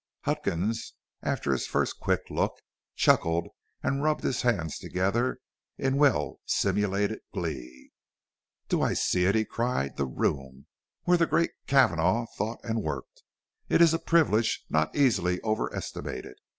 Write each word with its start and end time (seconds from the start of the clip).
Huckins, 0.21 0.93
after 1.21 1.51
his 1.51 1.67
first 1.67 1.99
quick 1.99 2.21
look, 2.31 2.53
chuckled 2.95 3.49
and 3.83 4.01
rubbed 4.01 4.23
his 4.23 4.41
hands 4.41 4.79
together, 4.79 5.37
in 5.77 5.95
well 5.97 6.39
simulated 6.47 7.19
glee. 7.31 7.91
"Do 8.67 8.81
I 8.81 8.93
see 8.93 9.25
it?" 9.25 9.35
he 9.35 9.45
cried; 9.45 9.97
"the 9.97 10.07
room 10.07 10.65
where 11.03 11.17
the 11.19 11.27
great 11.27 11.51
Cavanagh 11.67 12.25
thought 12.35 12.61
and 12.63 12.81
worked! 12.81 13.21
It 13.69 13.79
is 13.79 13.93
a 13.93 13.99
privilege 13.99 14.65
not 14.71 14.95
easily 14.95 15.39
over 15.41 15.71
estimated." 15.71 16.33